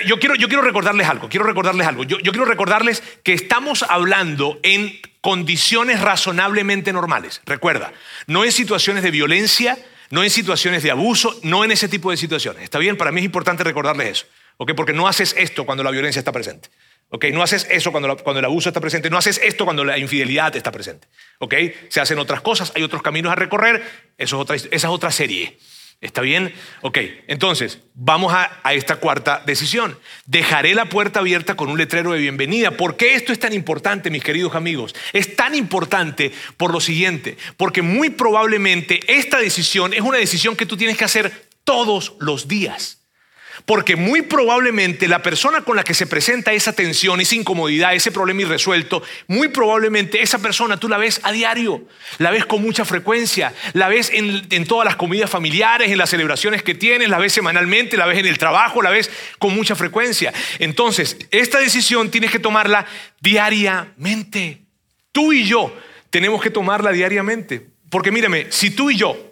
[0.06, 2.04] Yo quiero, yo quiero recordarles algo, quiero recordarles algo.
[2.04, 7.40] Yo, yo quiero recordarles que estamos hablando en condiciones razonablemente normales.
[7.46, 7.92] Recuerda,
[8.26, 9.78] no en situaciones de violencia,
[10.10, 12.62] no en situaciones de abuso, no en ese tipo de situaciones.
[12.62, 12.96] ¿Está bien?
[12.96, 14.26] Para mí es importante recordarles eso.
[14.58, 14.72] ¿ok?
[14.76, 16.68] Porque no haces esto cuando la violencia está presente.
[17.10, 17.26] ¿Ok?
[17.32, 20.56] No haces eso cuando, cuando el abuso está presente, no haces esto cuando la infidelidad
[20.56, 21.08] está presente.
[21.38, 21.54] ¿ok?
[21.88, 23.82] Se hacen otras cosas, hay otros caminos a recorrer,
[24.16, 25.58] eso es otra, esa es otra serie.
[26.00, 26.54] ¿Está bien?
[26.80, 26.96] Ok,
[27.26, 29.98] entonces vamos a, a, esta cuarta decisión.
[30.24, 32.70] Dejaré la puerta abierta con un letrero de bienvenida.
[32.70, 34.94] ¿Por qué esto es tan importante, mis queridos amigos?
[35.12, 40.64] Es tan importante por lo siguiente, porque muy probablemente esta decisión es una decisión que
[40.64, 42.99] tú tienes que hacer todos los días.
[43.66, 48.12] Porque muy probablemente la persona con la que se presenta esa tensión, esa incomodidad, ese
[48.12, 51.84] problema irresuelto, muy probablemente esa persona tú la ves a diario,
[52.18, 56.62] la ves con mucha frecuencia, la ves en, todas las comidas familiares, en las celebraciones
[56.62, 60.32] que tienes, la ves semanalmente, la ves en el trabajo, la ves con mucha frecuencia.
[60.58, 62.86] Entonces, esta decisión tienes que tomarla
[63.20, 64.62] diariamente.
[65.12, 65.76] Tú y yo
[66.10, 67.66] tenemos que tomarla diariamente.
[67.90, 69.29] Porque mírame, si tú y yo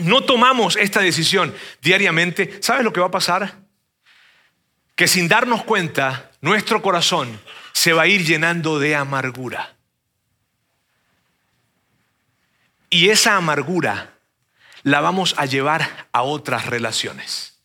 [0.00, 3.58] no tomamos esta decisión diariamente, ¿sabes lo que va a pasar?
[4.94, 7.40] Que sin darnos cuenta, nuestro corazón
[7.72, 9.76] se va a ir llenando de amargura.
[12.90, 14.14] Y esa amargura
[14.82, 17.58] la vamos a llevar a otras relaciones.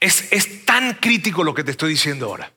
[0.00, 2.52] Es, es tan crítico lo que te estoy diciendo ahora.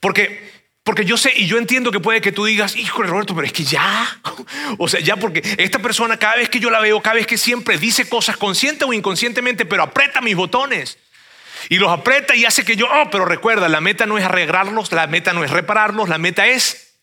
[0.00, 0.51] Porque
[0.84, 3.52] porque yo sé y yo entiendo que puede que tú digas, híjole Roberto, pero es
[3.52, 4.20] que ya,
[4.78, 7.38] o sea, ya porque esta persona cada vez que yo la veo, cada vez que
[7.38, 10.98] siempre dice cosas consciente o inconscientemente, pero aprieta mis botones.
[11.68, 14.90] Y los aprieta y hace que yo, oh, pero recuerda, la meta no es arreglarlos,
[14.90, 16.94] la meta no es repararlos, la meta es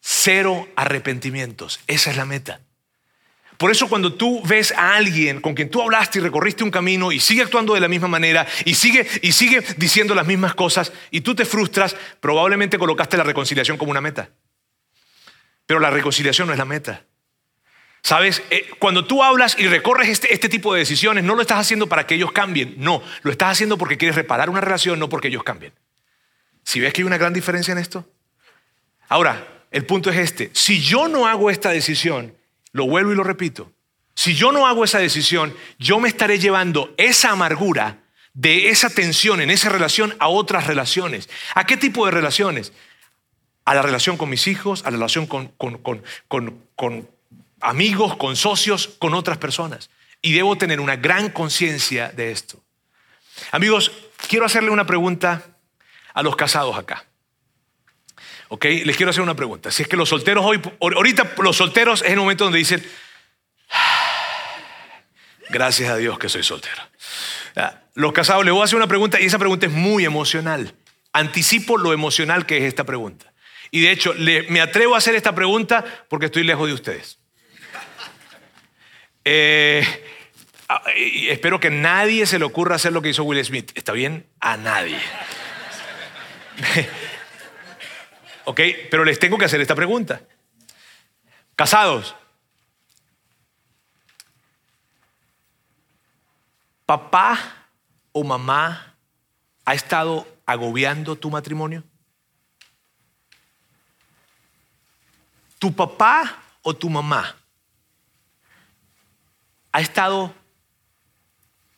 [0.00, 1.80] cero arrepentimientos.
[1.86, 2.60] Esa es la meta.
[3.58, 7.10] Por eso cuando tú ves a alguien con quien tú hablaste y recorriste un camino
[7.10, 10.92] y sigue actuando de la misma manera y sigue y sigue diciendo las mismas cosas
[11.10, 14.30] y tú te frustras, probablemente colocaste la reconciliación como una meta.
[15.66, 17.04] Pero la reconciliación no es la meta.
[18.00, 18.44] ¿Sabes?
[18.50, 21.88] Eh, cuando tú hablas y recorres este, este tipo de decisiones, no lo estás haciendo
[21.88, 25.28] para que ellos cambien, no, lo estás haciendo porque quieres reparar una relación, no porque
[25.28, 25.72] ellos cambien.
[26.62, 28.08] Si ves que hay una gran diferencia en esto?
[29.08, 30.50] Ahora, el punto es este.
[30.52, 32.34] Si yo no hago esta decisión,
[32.72, 33.72] lo vuelvo y lo repito,
[34.14, 38.00] si yo no hago esa decisión, yo me estaré llevando esa amargura
[38.34, 41.28] de esa tensión en esa relación a otras relaciones.
[41.54, 42.72] ¿A qué tipo de relaciones?
[43.64, 47.08] A la relación con mis hijos, a la relación con, con
[47.60, 49.90] amigos, con socios, con otras personas.
[50.20, 52.60] Y debo tener una gran conciencia de esto.
[53.52, 53.92] Amigos,
[54.28, 55.44] quiero hacerle una pregunta
[56.12, 57.07] a los casados acá.
[58.48, 58.64] ¿Ok?
[58.84, 59.70] Les quiero hacer una pregunta.
[59.70, 62.84] Si es que los solteros hoy, ahorita los solteros es el momento donde dicen,
[65.50, 66.82] gracias a Dios que soy soltero.
[67.94, 70.74] Los casados, les voy a hacer una pregunta y esa pregunta es muy emocional.
[71.12, 73.32] Anticipo lo emocional que es esta pregunta.
[73.70, 74.14] Y de hecho,
[74.48, 77.18] me atrevo a hacer esta pregunta porque estoy lejos de ustedes.
[79.24, 79.84] Eh,
[81.28, 83.72] espero que nadie se le ocurra hacer lo que hizo Will Smith.
[83.74, 84.26] ¿Está bien?
[84.40, 84.98] A nadie.
[88.48, 88.60] ¿Ok?
[88.90, 90.22] Pero les tengo que hacer esta pregunta.
[91.54, 92.16] Casados.
[96.86, 97.68] ¿Papá
[98.10, 98.96] o mamá
[99.66, 101.84] ha estado agobiando tu matrimonio?
[105.58, 107.36] ¿Tu papá o tu mamá
[109.72, 110.34] ha estado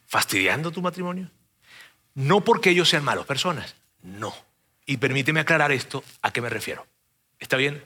[0.07, 1.33] fastidiando tu matrimonio?
[2.15, 4.50] No porque ellos sean malos personas, no.
[4.87, 6.87] Y permíteme aclarar esto, ¿a qué me refiero?
[7.39, 7.85] ¿Está bien?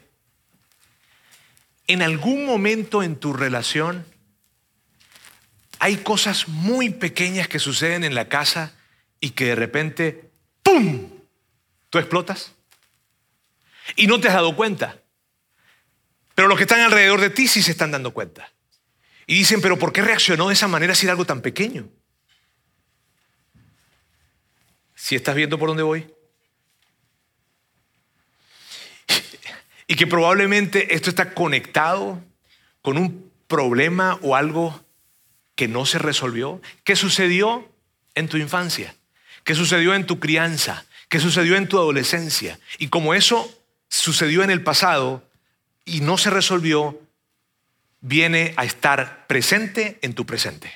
[1.86, 4.06] En algún momento en tu relación
[5.78, 8.74] hay cosas muy pequeñas que suceden en la casa
[9.20, 10.30] y que de repente,
[10.62, 11.10] ¡pum!
[11.90, 12.52] Tú explotas.
[13.96, 15.02] Y no te has dado cuenta.
[16.34, 18.50] Pero los que están alrededor de ti sí se están dando cuenta.
[19.26, 21.88] Y dicen, pero ¿por qué reaccionó de esa manera si era algo tan pequeño?
[24.94, 26.06] Si estás viendo por dónde voy.
[29.86, 32.22] Y que probablemente esto está conectado
[32.82, 34.84] con un problema o algo
[35.54, 36.60] que no se resolvió.
[36.84, 37.68] ¿Qué sucedió
[38.14, 38.94] en tu infancia?
[39.44, 40.84] ¿Qué sucedió en tu crianza?
[41.08, 42.58] ¿Qué sucedió en tu adolescencia?
[42.78, 43.48] Y como eso
[43.88, 45.22] sucedió en el pasado
[45.84, 47.00] y no se resolvió,
[48.00, 50.72] viene a estar presente en tu presente.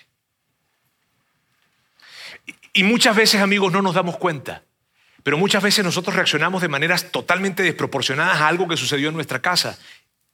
[2.73, 4.63] Y muchas veces, amigos, no nos damos cuenta,
[5.29, 9.43] pero muchas veces nosotros reaccionamos de maneras totalmente desproporcionadas a algo que sucedió en nuestra
[9.43, 9.79] casa.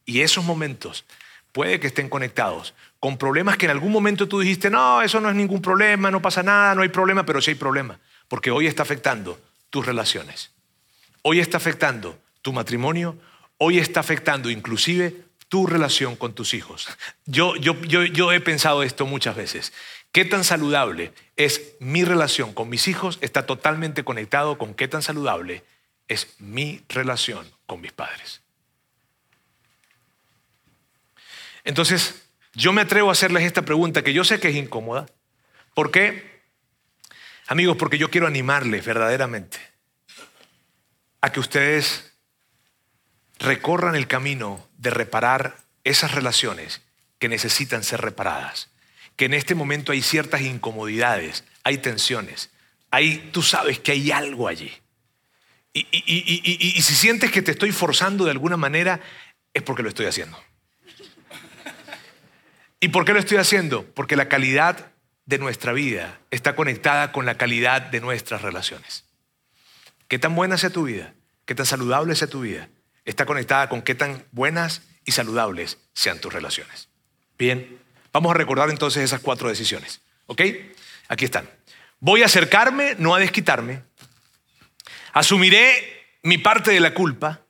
[0.04, 1.04] Y esos momentos
[1.50, 5.30] puede que estén conectados con problemas que en algún momento tú dijiste, no, eso no
[5.30, 8.68] es ningún problema, no pasa nada, no hay problema, pero sí hay problema, porque hoy
[8.68, 9.36] está afectando
[9.68, 10.52] tus relaciones,
[11.22, 13.18] hoy está afectando tu matrimonio,
[13.58, 16.86] hoy está afectando inclusive tu relación con tus hijos.
[17.26, 19.72] Yo, yo, yo, he pensado esto muchas veces.
[20.14, 23.18] ¿Qué tan saludable es mi relación con mis hijos?
[23.20, 25.64] Está totalmente conectado con qué tan saludable
[26.06, 28.40] es mi relación con mis padres.
[31.64, 35.06] Entonces, yo me atrevo a hacerles esta pregunta que yo sé que es incómoda.
[35.74, 36.44] ¿Por qué?
[37.48, 39.58] Amigos, porque yo quiero animarles verdaderamente
[41.22, 42.12] a que ustedes
[43.40, 46.82] recorran el camino de reparar esas relaciones
[47.18, 48.70] que necesitan ser reparadas.
[49.16, 52.50] Que en este momento hay ciertas incomodidades, hay tensiones,
[52.90, 54.72] hay, tú sabes que hay algo allí.
[55.72, 59.00] Y, y si sientes que te estoy forzando de alguna manera,
[59.52, 60.38] es porque lo estoy haciendo.
[62.80, 63.84] ¿Y por qué lo estoy haciendo?
[63.94, 64.92] Porque la calidad
[65.26, 69.04] de nuestra vida está conectada con la calidad de nuestras relaciones.
[70.08, 71.14] Qué tan buena sea tu vida,
[71.46, 72.68] qué tan saludable sea tu vida,
[73.04, 76.88] está conectada con qué tan buenas y saludables sean tus relaciones.
[77.38, 77.78] Bien,
[78.14, 80.00] vamos a recordar entonces esas cuatro decisiones.
[80.26, 80.40] ¿Ok?
[81.08, 81.50] Aquí están.
[82.00, 83.82] Voy a acercarme, no a desquitarme.
[85.12, 87.40] Asumiré mi parte de la culpa.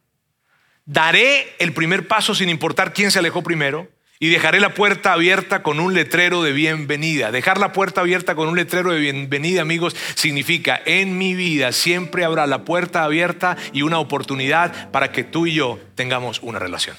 [0.86, 3.88] Daré el primer paso sin importar quién se alejó primero.
[4.20, 7.30] Y dejaré la puerta abierta con un letrero de bienvenida.
[7.30, 12.24] Dejar la puerta abierta con un letrero de bienvenida, amigos, significa en mi vida siempre
[12.24, 16.96] habrá la puerta abierta y una oportunidad para que tú y yo tengamos una relación.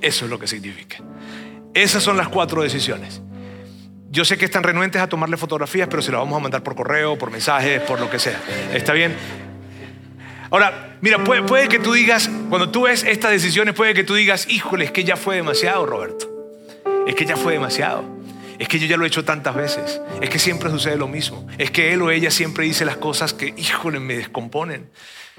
[0.00, 0.98] Eso es lo que significa.
[1.74, 3.22] Esas son las cuatro decisiones.
[4.10, 6.74] Yo sé que están renuentes a tomarle fotografías, pero se las vamos a mandar por
[6.74, 8.40] correo, por mensajes, por lo que sea.
[8.74, 9.14] ¿Está bien?
[10.50, 14.48] Ahora, mira, puede, que tú digas, cuando tú ves estas decisiones, puede que tú digas,
[14.50, 16.28] híjole, es que ya fue demasiado, Roberto.
[17.06, 18.04] Es que ya fue demasiado.
[18.58, 20.00] Es que yo ya lo he hecho tantas veces.
[20.20, 21.46] Es que siempre sucede lo mismo.
[21.56, 24.90] Es que él o ella siempre dice las cosas que, híjole, me descomponen.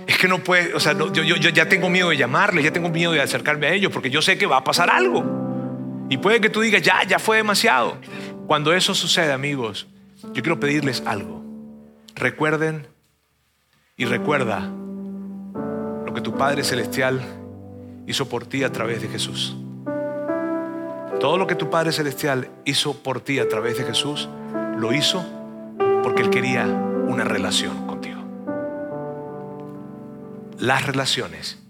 [0.08, 3.12] Es que no puede, o sea, yo, ya tengo miedo de llamarle, ya tengo miedo
[3.12, 5.51] de acercarme a ellos, porque yo sé que va a pasar algo.
[6.12, 7.98] Y puede que tú digas, ya, ya fue demasiado.
[8.46, 9.88] Cuando eso sucede, amigos,
[10.34, 11.42] yo quiero pedirles algo.
[12.16, 12.86] Recuerden
[13.96, 14.60] y recuerda
[16.06, 17.22] lo que tu Padre Celestial
[18.08, 19.56] hizo por ti a través de Jesús.
[21.22, 24.28] Todo lo que tu Padre Celestial hizo por ti a través de Jesús,
[24.76, 25.24] lo hizo
[26.04, 28.22] porque Él quería una relación contigo.
[30.60, 31.64] Las relaciones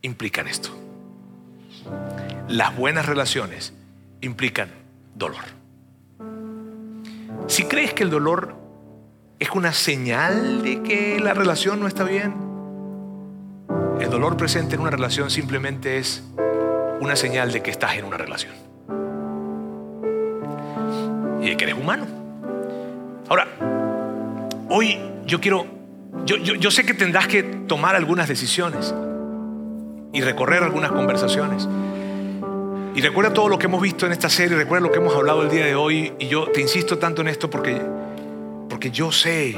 [0.00, 0.81] implican esto.
[2.52, 3.72] Las buenas relaciones
[4.20, 4.68] implican
[5.14, 5.40] dolor.
[7.46, 8.54] Si crees que el dolor
[9.38, 12.34] es una señal de que la relación no está bien,
[13.98, 16.24] el dolor presente en una relación simplemente es
[17.00, 18.52] una señal de que estás en una relación.
[21.40, 22.04] Y de que eres humano.
[23.30, 23.48] Ahora,
[24.68, 25.64] hoy yo quiero,
[26.26, 28.94] yo, yo sé que tendrás que tomar algunas decisiones
[30.12, 31.66] y recorrer algunas conversaciones.
[32.94, 35.42] Y recuerda todo lo que hemos visto en esta serie, recuerda lo que hemos hablado
[35.42, 36.12] el día de hoy.
[36.18, 37.80] Y yo te insisto tanto en esto porque,
[38.68, 39.56] porque yo sé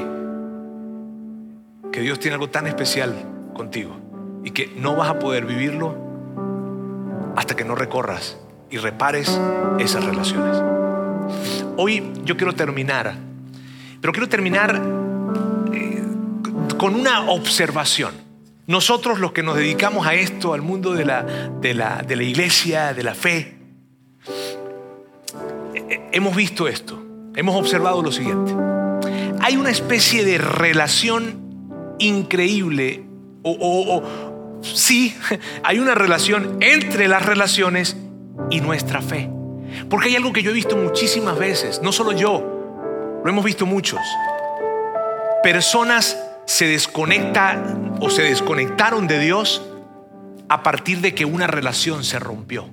[1.91, 3.13] que Dios tiene algo tan especial
[3.53, 3.97] contigo
[4.43, 5.97] y que no vas a poder vivirlo
[7.35, 8.37] hasta que no recorras
[8.69, 9.39] y repares
[9.79, 10.57] esas relaciones.
[11.75, 13.15] Hoy yo quiero terminar,
[13.99, 14.81] pero quiero terminar
[15.73, 16.03] eh,
[16.77, 18.24] con una observación.
[18.67, 22.23] Nosotros los que nos dedicamos a esto, al mundo de la, de la, de la
[22.23, 23.57] iglesia, de la fe,
[25.75, 26.99] eh, hemos visto esto,
[27.35, 28.53] hemos observado lo siguiente.
[29.41, 33.05] Hay una especie de relación increíble,
[33.43, 35.15] o, o, o sí,
[35.63, 37.95] hay una relación entre las relaciones
[38.49, 39.29] y nuestra fe.
[39.89, 43.67] Porque hay algo que yo he visto muchísimas veces, no solo yo, lo hemos visto
[43.67, 43.99] muchos.
[45.43, 47.63] Personas se desconecta
[47.99, 49.61] o se desconectaron de Dios
[50.47, 52.69] a partir de que una relación se rompió.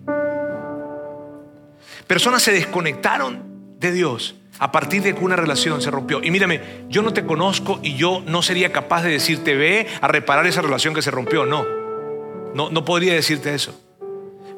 [2.06, 6.22] Personas se desconectaron de Dios a partir de que una relación se rompió.
[6.22, 10.08] Y mírame, yo no te conozco y yo no sería capaz de decirte ve a
[10.08, 11.46] reparar esa relación que se rompió.
[11.46, 11.64] No,
[12.54, 13.82] no, no podría decirte eso.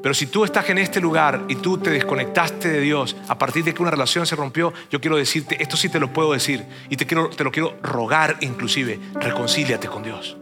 [0.04, 3.64] Pero si tú estás en este lugar y tú te desconectaste de Dios a partir
[3.64, 6.62] de que una relación se rompió, yo quiero decirte, esto sí te lo puedo decir
[6.90, 10.36] y te, quiero, te lo quiero rogar inclusive, reconcíliate con Dios.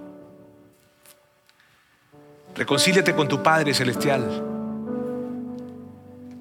[2.56, 4.42] Reconcíliate con tu Padre Celestial.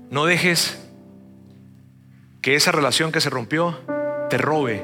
[0.09, 0.84] No dejes
[2.41, 3.78] que esa relación que se rompió
[4.32, 4.84] te robe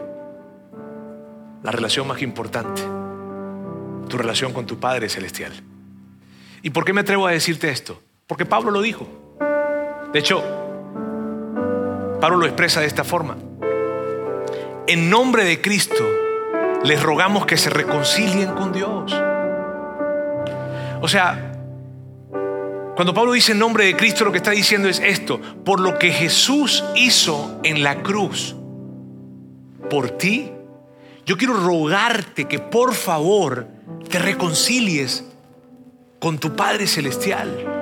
[1.63, 2.83] la relación más importante,
[4.07, 5.53] tu relación con tu Padre Celestial.
[6.61, 8.03] ¿Y por qué me atrevo a decirte esto?
[8.27, 9.07] Porque Pablo lo dijo.
[10.11, 10.43] De hecho,
[12.19, 13.37] Pablo lo expresa de esta forma.
[14.85, 16.03] En nombre de Cristo
[16.83, 19.13] les rogamos que se reconcilien con Dios.
[21.01, 21.53] O sea,
[22.95, 25.97] cuando Pablo dice en nombre de Cristo lo que está diciendo es esto, por lo
[25.97, 28.55] que Jesús hizo en la cruz
[29.89, 30.51] por ti,
[31.25, 33.67] yo quiero rogarte que por favor
[34.09, 35.23] te reconcilies
[36.19, 37.76] con tu Padre Celestial.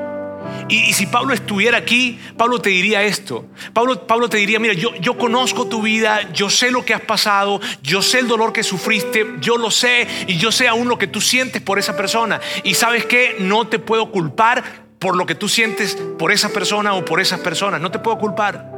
[0.67, 3.45] Y, si Pablo estuviera aquí, Pablo te diría esto.
[3.73, 7.01] Pablo, Pablo te diría, mira, yo, yo conozco tu vida, yo sé lo que has
[7.01, 10.97] pasado, yo sé el dolor que sufriste, yo lo sé y yo sé aún lo
[10.97, 12.41] que tú sientes por esa persona.
[12.63, 16.95] Y sabes que no te puedo culpar por lo que tú sientes por esa persona
[16.95, 17.79] o por esas personas.
[17.79, 18.71] No te puedo culpar.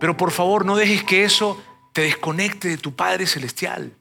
[0.00, 1.62] Pero por favor, no dejes que eso
[1.92, 3.92] te desconecte de tu Padre Celestial.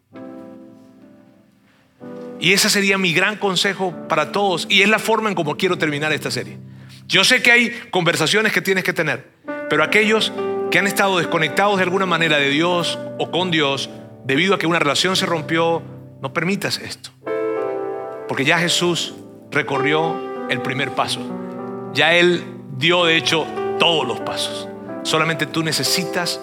[2.40, 4.66] Y ese sería mi gran consejo para todos.
[4.68, 6.58] Y es la forma en cómo quiero terminar esta serie.
[7.08, 9.28] Yo sé que hay conversaciones que tienes que tener,
[9.70, 10.32] pero aquellos
[10.72, 13.90] que han estado desconectados de alguna manera de Dios o con Dios
[14.26, 15.84] debido a que una relación se rompió,
[16.22, 17.12] no permitas esto.
[18.28, 19.14] Porque ya Jesús
[19.52, 20.16] recorrió
[20.50, 21.20] el primer paso.
[21.94, 22.44] Ya Él
[22.78, 23.46] dio de hecho
[23.78, 24.68] todos los pasos.
[25.04, 26.40] Solamente tú necesitas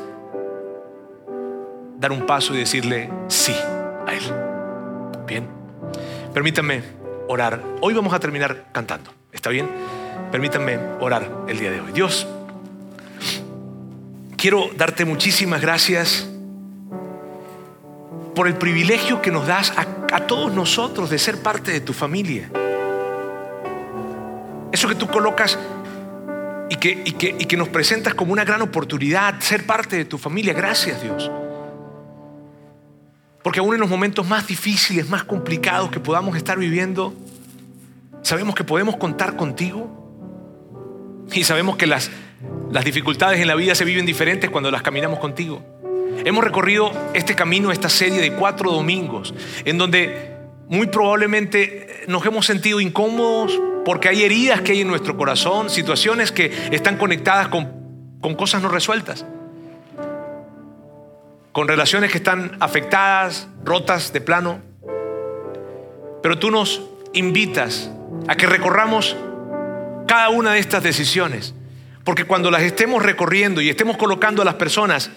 [1.99, 3.55] dar un paso y decirle sí
[4.07, 4.23] a Él.
[5.27, 5.49] Bien.
[6.33, 6.83] Permítanme
[7.29, 7.63] orar.
[7.81, 9.13] Hoy vamos a terminar cantando.
[9.33, 9.69] ¿Está bien?
[10.31, 11.91] Permítanme orar el día de hoy.
[11.93, 12.25] Dios,
[14.37, 16.29] quiero darte muchísimas gracias
[18.37, 22.49] por el privilegio que nos das a, todos nosotros de ser parte de tu familia.
[24.71, 25.59] Eso que tú colocas
[26.69, 30.05] y que, y que, y que nos presentas como una gran oportunidad, ser parte de
[30.05, 30.53] tu familia.
[30.53, 31.29] Gracias Dios.
[33.43, 37.15] Porque aún en los momentos más difíciles, más complicados que podamos estar viviendo,
[38.23, 40.00] sabemos que podemos contar contigo
[41.33, 42.11] y sabemos que las,
[42.71, 45.63] las dificultades en la vida se viven diferentes cuando las caminamos contigo.
[46.25, 50.37] Hemos recorrido este camino, esta serie de cuatro domingos, en donde
[50.69, 56.33] muy probablemente nos hemos sentido incómodos porque hay heridas que hay en nuestro corazón, situaciones
[56.33, 57.73] que están conectadas con,
[58.21, 59.25] con cosas no resueltas,
[61.53, 64.61] con relaciones que están afectadas, rotas de plano.
[66.23, 66.83] Pero tú nos
[67.15, 67.91] invitas
[68.29, 69.17] a que recorramos
[70.11, 71.55] cada una de estas decisiones.
[72.03, 75.09] Porque cuando las estemos recorriendo y estemos colocando a las personas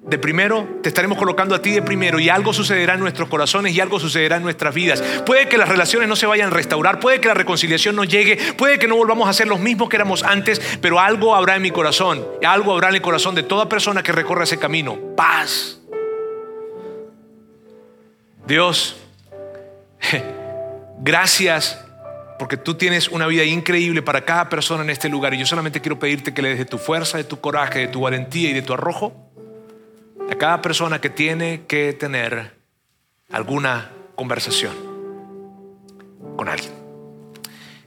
[0.00, 3.74] de primero, te estaremos colocando a ti de primero y algo sucederá en nuestros corazones
[3.74, 5.02] y algo sucederá en nuestras vidas.
[5.26, 8.38] Puede que las relaciones no se vayan a restaurar, puede que la reconciliación no llegue,
[8.54, 11.60] puede que no volvamos a ser los mismos que éramos antes, pero algo habrá en
[11.60, 14.98] mi corazón, algo habrá en el corazón de toda persona que recorra ese camino.
[15.14, 15.78] Paz.
[18.46, 18.96] Dios,
[21.00, 21.85] gracias
[22.38, 25.80] porque tú tienes una vida increíble para cada persona en este lugar y yo solamente
[25.80, 28.52] quiero pedirte que le des de tu fuerza, de tu coraje, de tu valentía y
[28.52, 29.14] de tu arrojo
[30.30, 32.54] a cada persona que tiene que tener
[33.30, 34.74] alguna conversación
[36.36, 36.72] con alguien.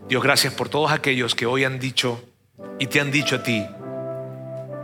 [0.07, 2.23] Dios, gracias por todos aquellos que hoy han dicho
[2.79, 3.65] y te han dicho a ti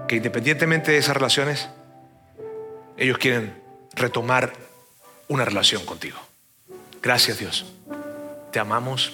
[0.07, 1.69] que independientemente de esas relaciones,
[2.97, 3.59] ellos quieren
[3.93, 4.53] retomar
[5.27, 6.19] una relación contigo.
[7.01, 7.65] Gracias Dios.
[8.51, 9.13] Te amamos,